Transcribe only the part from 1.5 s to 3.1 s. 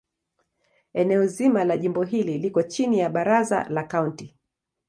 la jimbo hili liko chini ya